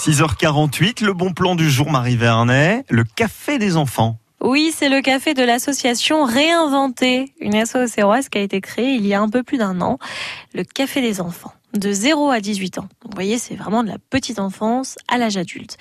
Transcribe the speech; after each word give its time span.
6h48, 0.00 1.04
le 1.04 1.12
bon 1.12 1.34
plan 1.34 1.54
du 1.54 1.68
jour 1.68 1.90
Marie 1.90 2.16
Vernet, 2.16 2.86
le 2.88 3.04
café 3.04 3.58
des 3.58 3.76
enfants. 3.76 4.16
Oui, 4.40 4.72
c'est 4.74 4.88
le 4.88 5.02
café 5.02 5.34
de 5.34 5.42
l'association 5.42 6.24
Réinventer, 6.24 7.34
une 7.38 7.54
association 7.54 8.10
qui 8.30 8.38
a 8.38 8.40
été 8.40 8.62
créée 8.62 8.94
il 8.94 9.06
y 9.06 9.12
a 9.12 9.20
un 9.20 9.28
peu 9.28 9.42
plus 9.42 9.58
d'un 9.58 9.82
an, 9.82 9.98
le 10.54 10.64
café 10.64 11.02
des 11.02 11.20
enfants 11.20 11.52
de 11.74 11.92
0 11.92 12.30
à 12.30 12.40
18 12.40 12.78
ans. 12.78 12.88
vous 13.04 13.10
voyez, 13.14 13.38
c'est 13.38 13.54
vraiment 13.54 13.82
de 13.82 13.88
la 13.88 13.98
petite 13.98 14.38
enfance 14.38 14.96
à 15.08 15.18
l'âge 15.18 15.36
adulte. 15.36 15.76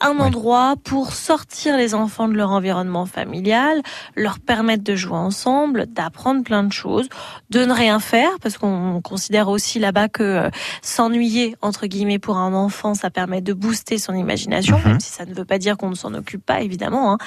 Un 0.00 0.18
endroit 0.18 0.74
pour 0.84 1.12
sortir 1.12 1.76
les 1.76 1.94
enfants 1.94 2.28
de 2.28 2.34
leur 2.34 2.50
environnement 2.50 3.06
familial, 3.06 3.82
leur 4.14 4.38
permettre 4.38 4.84
de 4.84 4.94
jouer 4.94 5.16
ensemble, 5.16 5.86
d'apprendre 5.86 6.44
plein 6.44 6.62
de 6.62 6.72
choses, 6.72 7.08
de 7.50 7.64
ne 7.64 7.72
rien 7.72 7.98
faire, 7.98 8.30
parce 8.40 8.56
qu'on 8.56 9.00
considère 9.02 9.48
aussi 9.48 9.78
là-bas 9.78 10.08
que 10.08 10.22
euh, 10.22 10.50
s'ennuyer, 10.80 11.56
entre 11.60 11.86
guillemets, 11.86 12.18
pour 12.18 12.36
un 12.36 12.54
enfant, 12.54 12.94
ça 12.94 13.10
permet 13.10 13.40
de 13.40 13.52
booster 13.52 13.98
son 13.98 14.14
imagination, 14.14 14.78
mhm. 14.78 14.84
même 14.86 15.00
si 15.00 15.10
ça 15.10 15.24
ne 15.24 15.34
veut 15.34 15.44
pas 15.44 15.58
dire 15.58 15.76
qu'on 15.76 15.90
ne 15.90 15.94
s'en 15.94 16.14
occupe 16.14 16.44
pas, 16.44 16.60
évidemment. 16.60 17.12
Hein. 17.12 17.18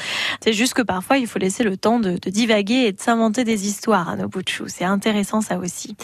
C'est 0.42 0.54
juste 0.54 0.74
que 0.74 0.82
parfois, 0.82 1.18
il 1.18 1.28
faut 1.28 1.40
laisser 1.40 1.64
le 1.64 1.76
temps 1.76 2.00
de, 2.00 2.18
de 2.18 2.30
divaguer 2.30 2.86
et 2.88 2.92
de 2.94 3.00
s'inventer 3.00 3.44
des 3.44 3.68
histoires 3.68 4.10
à 4.10 4.16
nos 4.16 4.28
bouts 4.28 4.42
de 4.42 4.50
chou. 4.50 4.66
C'est 4.68 4.86
intéressant, 4.86 5.42
ça 5.42 5.58
aussi. 5.58 5.96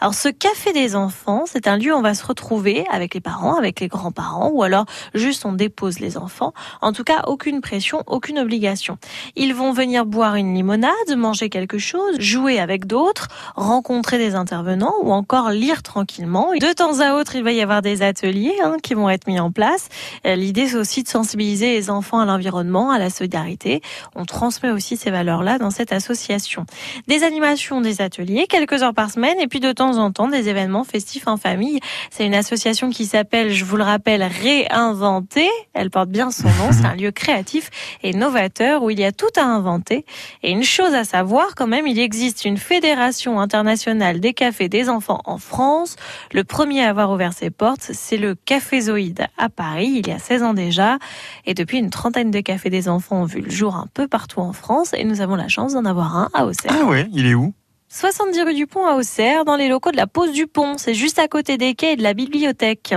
Alors, 0.00 0.14
ce 0.14 0.28
café 0.28 0.72
des 0.72 0.96
enfants, 0.96 1.44
c'est 1.46 1.57
un 1.66 1.76
lieu 1.76 1.94
où 1.94 1.98
on 1.98 2.02
va 2.02 2.14
se 2.14 2.24
retrouver 2.24 2.84
avec 2.90 3.14
les 3.14 3.20
parents, 3.20 3.56
avec 3.56 3.80
les 3.80 3.88
grands-parents, 3.88 4.50
ou 4.52 4.62
alors 4.62 4.84
juste 5.14 5.44
on 5.44 5.52
dépose 5.52 5.98
les 5.98 6.16
enfants. 6.16 6.52
En 6.82 6.92
tout 6.92 7.04
cas, 7.04 7.24
aucune 7.26 7.60
pression, 7.60 8.02
aucune 8.06 8.38
obligation. 8.38 8.98
Ils 9.36 9.54
vont 9.54 9.72
venir 9.72 10.06
boire 10.06 10.36
une 10.36 10.54
limonade, 10.54 10.92
manger 11.16 11.48
quelque 11.48 11.78
chose, 11.78 12.20
jouer 12.20 12.60
avec 12.60 12.86
d'autres, 12.86 13.28
rencontrer 13.56 14.18
des 14.18 14.34
intervenants 14.34 14.94
ou 15.02 15.12
encore 15.12 15.50
lire 15.50 15.82
tranquillement. 15.82 16.52
De 16.52 16.72
temps 16.72 17.00
à 17.00 17.14
autre, 17.14 17.34
il 17.34 17.42
va 17.42 17.52
y 17.52 17.60
avoir 17.60 17.82
des 17.82 18.02
ateliers 18.02 18.54
hein, 18.62 18.76
qui 18.82 18.94
vont 18.94 19.08
être 19.08 19.26
mis 19.26 19.40
en 19.40 19.50
place. 19.50 19.88
Euh, 20.26 20.34
l'idée, 20.34 20.68
c'est 20.68 20.76
aussi 20.76 21.02
de 21.02 21.08
sensibiliser 21.08 21.74
les 21.74 21.90
enfants 21.90 22.20
à 22.20 22.24
l'environnement, 22.24 22.90
à 22.90 22.98
la 22.98 23.10
solidarité. 23.10 23.80
On 24.14 24.24
transmet 24.24 24.70
aussi 24.70 24.96
ces 24.96 25.10
valeurs-là 25.10 25.58
dans 25.58 25.70
cette 25.70 25.92
association. 25.92 26.66
Des 27.06 27.22
animations, 27.22 27.80
des 27.80 28.00
ateliers, 28.00 28.46
quelques 28.48 28.82
heures 28.82 28.94
par 28.94 29.10
semaine, 29.10 29.38
et 29.40 29.48
puis 29.48 29.60
de 29.60 29.72
temps 29.72 29.98
en 29.98 30.10
temps, 30.10 30.28
des 30.28 30.48
événements 30.48 30.84
festifs 30.84 31.26
en 31.26 31.36
famille. 31.48 31.80
C'est 32.10 32.26
une 32.26 32.34
association 32.34 32.90
qui 32.90 33.06
s'appelle, 33.06 33.52
je 33.52 33.64
vous 33.64 33.76
le 33.76 33.82
rappelle, 33.82 34.22
Réinventer. 34.22 35.48
Elle 35.72 35.90
porte 35.90 36.10
bien 36.10 36.30
son 36.30 36.48
nom. 36.48 36.70
C'est 36.72 36.84
un 36.84 36.94
lieu 37.02 37.10
créatif 37.10 37.70
et 38.02 38.12
novateur 38.12 38.82
où 38.82 38.90
il 38.90 38.98
y 38.98 39.04
a 39.04 39.12
tout 39.12 39.32
à 39.36 39.44
inventer. 39.44 40.04
Et 40.42 40.50
une 40.50 40.62
chose 40.62 40.94
à 40.94 41.04
savoir 41.04 41.54
quand 41.56 41.66
même, 41.66 41.86
il 41.86 41.98
existe 41.98 42.44
une 42.44 42.58
fédération 42.58 43.40
internationale 43.40 44.20
des 44.20 44.34
cafés 44.34 44.68
des 44.68 44.88
enfants 44.88 45.22
en 45.24 45.38
France. 45.38 45.96
Le 46.32 46.44
premier 46.44 46.84
à 46.84 46.90
avoir 46.90 47.10
ouvert 47.10 47.32
ses 47.32 47.50
portes, 47.50 47.90
c'est 47.92 48.18
le 48.18 48.34
Café 48.34 48.82
Zoïde 48.82 49.26
à 49.38 49.48
Paris, 49.48 50.00
il 50.04 50.08
y 50.08 50.12
a 50.12 50.18
16 50.18 50.42
ans 50.42 50.54
déjà. 50.54 50.98
Et 51.46 51.54
depuis, 51.54 51.78
une 51.78 51.90
trentaine 51.90 52.30
de 52.30 52.40
cafés 52.40 52.70
des 52.70 52.88
enfants 52.88 53.22
ont 53.22 53.24
vu 53.24 53.40
le 53.40 53.50
jour 53.50 53.74
un 53.76 53.86
peu 53.94 54.06
partout 54.06 54.40
en 54.40 54.52
France. 54.52 54.92
Et 54.94 55.04
nous 55.04 55.20
avons 55.20 55.36
la 55.36 55.48
chance 55.48 55.72
d'en 55.72 55.84
avoir 55.84 56.16
un 56.16 56.28
à 56.34 56.44
Auxerre. 56.44 56.72
Ah 56.78 56.84
ouais, 56.84 57.08
il 57.12 57.26
est 57.26 57.34
où? 57.34 57.54
70 57.90 58.42
rue 58.42 58.54
du 58.54 58.66
Pont 58.66 58.86
à 58.86 58.96
Auxerre, 58.96 59.46
dans 59.46 59.56
les 59.56 59.66
locaux 59.66 59.90
de 59.90 59.96
la 59.96 60.06
Pose 60.06 60.32
du 60.32 60.46
Pont. 60.46 60.76
C'est 60.76 60.92
juste 60.92 61.18
à 61.18 61.26
côté 61.26 61.56
des 61.56 61.74
quais 61.74 61.94
et 61.94 61.96
de 61.96 62.02
la 62.02 62.12
bibliothèque. 62.12 62.94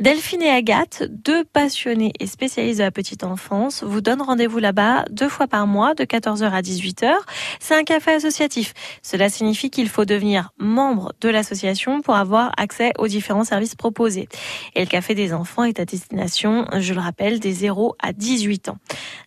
Delphine 0.00 0.42
et 0.42 0.50
Agathe, 0.50 1.04
deux 1.08 1.44
passionnés 1.44 2.12
et 2.20 2.26
spécialistes 2.26 2.78
de 2.78 2.84
la 2.84 2.90
petite 2.90 3.24
enfance, 3.24 3.82
vous 3.82 4.02
donnent 4.02 4.20
rendez-vous 4.20 4.58
là-bas 4.58 5.06
deux 5.10 5.30
fois 5.30 5.46
par 5.46 5.66
mois, 5.66 5.94
de 5.94 6.04
14h 6.04 6.44
à 6.44 6.60
18h. 6.60 7.10
C'est 7.58 7.74
un 7.74 7.84
café 7.84 8.10
associatif. 8.12 8.74
Cela 9.02 9.30
signifie 9.30 9.70
qu'il 9.70 9.88
faut 9.88 10.04
devenir 10.04 10.50
membre 10.58 11.14
de 11.22 11.30
l'association 11.30 12.02
pour 12.02 12.14
avoir 12.14 12.52
accès 12.58 12.92
aux 12.98 13.08
différents 13.08 13.44
services 13.44 13.76
proposés. 13.76 14.28
Et 14.74 14.80
le 14.80 14.86
café 14.86 15.14
des 15.14 15.32
enfants 15.32 15.64
est 15.64 15.80
à 15.80 15.86
destination, 15.86 16.66
je 16.78 16.92
le 16.92 17.00
rappelle, 17.00 17.40
des 17.40 17.52
0 17.52 17.96
à 17.98 18.12
18 18.12 18.68
ans. 18.68 18.76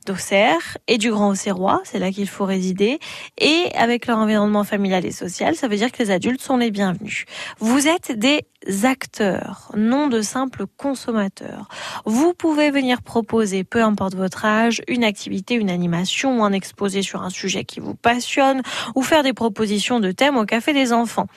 D'Auxerre 0.06 0.78
et 0.88 1.00
du 1.00 1.10
Grand 1.10 1.30
Auxerrois, 1.30 1.82
c'est 1.86 1.98
là 2.00 2.12
qu'il 2.12 2.30
faut 2.30 2.46
résider. 2.46 3.00
Et 3.40 3.72
avec 3.76 4.06
leur 4.06 4.20
environnement 4.20 4.64
familial, 4.64 4.91
et 5.00 5.12
sociale, 5.12 5.56
ça 5.56 5.68
veut 5.68 5.78
dire 5.78 5.92
que 5.92 6.04
les 6.04 6.12
adultes 6.12 6.42
sont 6.42 6.58
les 6.58 6.72
bienvenus. 6.72 7.26
Vous 7.60 7.88
êtes 7.88 8.12
des 8.12 8.46
acteurs, 8.84 9.72
non 9.76 10.08
de 10.08 10.22
simples 10.22 10.66
consommateurs. 10.78 11.68
Vous 12.06 12.34
pouvez 12.34 12.70
venir 12.70 13.02
proposer, 13.02 13.64
peu 13.64 13.82
importe 13.82 14.16
votre 14.16 14.46
âge, 14.46 14.82
une 14.88 15.04
activité, 15.04 15.56
une 15.56 15.70
animation 15.70 16.42
un 16.44 16.54
exposé 16.54 17.02
sur 17.02 17.22
un 17.24 17.30
sujet 17.30 17.64
qui 17.64 17.80
vous 17.80 17.96
passionne 17.96 18.62
ou 18.96 19.02
faire 19.02 19.24
des 19.24 19.34
propositions 19.34 20.00
de 20.00 20.12
thèmes 20.12 20.38
au 20.38 20.46
café 20.46 20.74
des 20.74 20.94
enfants. 20.94 21.28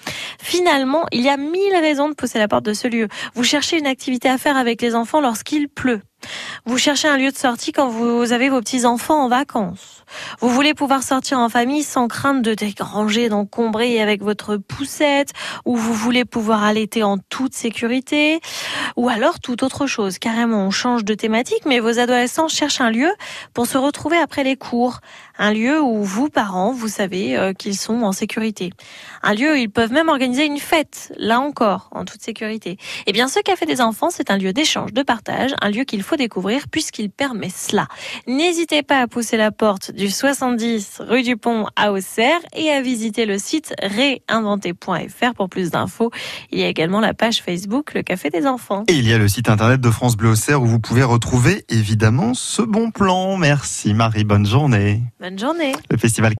Finalement, 0.40 1.04
il 1.12 1.22
y 1.22 1.28
a 1.28 1.36
mille 1.36 1.76
raisons 1.80 2.08
de 2.08 2.14
pousser 2.14 2.38
la 2.38 2.48
porte 2.48 2.64
de 2.64 2.74
ce 2.74 2.88
lieu. 2.88 3.08
Vous 3.34 3.44
cherchez 3.44 3.78
une 3.78 3.86
activité 3.86 4.28
à 4.28 4.38
faire 4.38 4.56
avec 4.56 4.80
les 4.82 4.94
enfants 4.94 5.20
lorsqu'il 5.20 5.68
pleut. 5.68 6.00
Vous 6.66 6.78
cherchez 6.78 7.08
un 7.08 7.16
lieu 7.16 7.30
de 7.30 7.36
sortie 7.36 7.72
quand 7.72 7.88
vous 7.88 8.32
avez 8.32 8.48
vos 8.48 8.60
petits-enfants 8.60 9.24
en 9.24 9.28
vacances. 9.28 10.04
Vous 10.40 10.48
voulez 10.48 10.74
pouvoir 10.74 11.02
sortir 11.02 11.38
en 11.38 11.48
famille 11.48 11.82
sans 11.82 12.08
crainte 12.08 12.42
de 12.42 12.54
dégranger, 12.54 13.28
d'encombrer 13.28 14.00
avec 14.00 14.22
votre 14.22 14.56
poussette, 14.56 15.32
ou 15.64 15.76
vous 15.76 15.94
voulez 15.94 16.24
pouvoir 16.24 16.64
allaiter 16.64 17.02
en 17.02 17.18
toute 17.18 17.54
sécurité, 17.54 18.40
ou 18.96 19.08
alors 19.08 19.40
toute 19.40 19.62
autre 19.62 19.86
chose. 19.86 20.18
Carrément, 20.18 20.66
on 20.66 20.70
change 20.70 21.04
de 21.04 21.14
thématique, 21.14 21.64
mais 21.66 21.80
vos 21.80 21.98
adolescents 21.98 22.48
cherchent 22.48 22.80
un 22.80 22.90
lieu 22.90 23.12
pour 23.52 23.66
se 23.66 23.78
retrouver 23.78 24.16
après 24.16 24.44
les 24.44 24.56
cours. 24.56 25.00
Un 25.38 25.52
lieu 25.52 25.82
où 25.82 26.02
vous, 26.02 26.28
parents, 26.28 26.72
vous 26.72 26.88
savez 26.88 27.36
euh, 27.36 27.52
qu'ils 27.52 27.76
sont 27.76 28.02
en 28.02 28.12
sécurité. 28.12 28.72
Un 29.22 29.34
lieu 29.34 29.52
où 29.52 29.56
ils 29.56 29.70
peuvent 29.70 29.92
même 29.92 30.08
organiser 30.08 30.44
une 30.46 30.58
fête, 30.58 31.12
là 31.16 31.40
encore, 31.40 31.88
en 31.92 32.04
toute 32.04 32.22
sécurité. 32.22 32.78
Eh 33.06 33.12
bien, 33.12 33.28
ce 33.28 33.40
café 33.40 33.66
des 33.66 33.80
enfants, 33.80 34.10
c'est 34.10 34.30
un 34.30 34.38
lieu 34.38 34.52
d'échange, 34.52 34.92
de 34.92 35.02
partage, 35.02 35.54
un 35.60 35.70
lieu 35.70 35.84
qu'il 35.84 36.02
faut 36.02 36.16
découvrir 36.16 36.68
puisqu'il 36.68 37.10
permet 37.10 37.50
cela. 37.50 37.88
N'hésitez 38.26 38.82
pas 38.82 39.00
à 39.00 39.06
pousser 39.06 39.36
la 39.36 39.50
porte 39.50 39.90
du 39.92 40.08
70 40.08 41.00
rue 41.00 41.22
du 41.22 41.36
Pont 41.36 41.66
à 41.76 41.92
Auxerre 41.92 42.40
et 42.54 42.70
à 42.70 42.80
visiter 42.80 43.26
le 43.26 43.38
site 43.38 43.74
réinventé.fr 43.82 45.34
pour 45.34 45.48
plus 45.48 45.70
d'infos. 45.70 46.10
Il 46.52 46.60
y 46.60 46.64
a 46.64 46.68
également 46.68 47.00
la 47.00 47.14
page 47.14 47.42
Facebook 47.42 47.94
Le 47.94 48.02
Café 48.02 48.30
des 48.30 48.46
Enfants. 48.46 48.84
Et 48.88 48.94
il 48.94 49.08
y 49.08 49.12
a 49.12 49.18
le 49.18 49.28
site 49.28 49.48
internet 49.48 49.80
de 49.80 49.90
France 49.90 50.16
Bleu 50.16 50.30
Auxerre 50.30 50.62
où 50.62 50.66
vous 50.66 50.80
pouvez 50.80 51.02
retrouver 51.02 51.64
évidemment 51.68 52.34
ce 52.34 52.62
bon 52.62 52.90
plan. 52.90 53.36
Merci 53.36 53.94
Marie, 53.94 54.24
bonne 54.24 54.46
journée. 54.46 55.02
Bonne 55.24 55.38
journée. 55.38 55.72